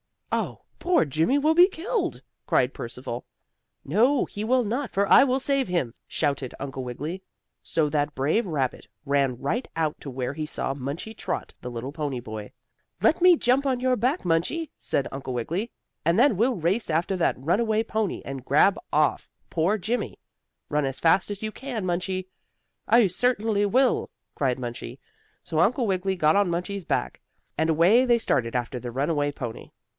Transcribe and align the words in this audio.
"Oh, 0.33 0.61
poor 0.79 1.05
Jimmie 1.05 1.37
will 1.37 1.53
be 1.53 1.67
killed!" 1.67 2.23
cried 2.47 2.73
Percival. 2.73 3.25
"No, 3.83 4.23
he 4.25 4.45
will 4.45 4.63
not, 4.63 4.89
for 4.89 5.05
I 5.07 5.23
will 5.25 5.41
save 5.41 5.67
him!" 5.67 5.93
shouted 6.07 6.55
Uncle 6.59 6.83
Wiggily. 6.85 7.21
So 7.61 7.89
that 7.89 8.15
brave 8.15 8.47
rabbit 8.47 8.87
ran 9.05 9.37
right 9.39 9.67
out 9.75 9.99
to 10.01 10.09
where 10.09 10.33
he 10.33 10.45
saw 10.45 10.73
Munchie 10.73 11.13
Trot, 11.15 11.53
the 11.61 11.69
little 11.69 11.91
pony 11.91 12.19
boy. 12.21 12.53
"Let 13.01 13.21
me 13.21 13.35
jump 13.35 13.65
on 13.67 13.79
your 13.81 13.95
back, 13.97 14.21
Munchie," 14.23 14.71
said 14.79 15.07
Uncle 15.11 15.33
Wiggily, 15.33 15.69
"and 16.05 16.17
then 16.17 16.37
we'll 16.37 16.55
race 16.55 16.89
after 16.89 17.15
that 17.17 17.35
runaway 17.37 17.83
pony 17.83 18.21
and 18.25 18.45
grab 18.45 18.79
off 18.93 19.29
poor 19.49 19.77
Jimmie. 19.77 20.11
And 20.17 20.17
run 20.69 20.85
as 20.85 20.99
fast 20.99 21.29
as 21.29 21.43
you 21.43 21.51
can, 21.51 21.85
Munchie!" 21.85 22.27
"I 22.87 23.05
certainly 23.05 23.65
will!" 23.67 24.09
cried 24.33 24.57
Munchie. 24.57 24.97
So 25.43 25.59
Uncle 25.59 25.85
Wiggily 25.85 26.15
got 26.15 26.37
on 26.37 26.49
Munchie's 26.49 26.85
back, 26.85 27.21
and 27.57 27.69
away 27.69 28.05
they 28.05 28.17
started 28.17 28.55
after 28.55 28.79
the 28.79 28.91
runaway 28.91 29.31
pony. 29.31 29.71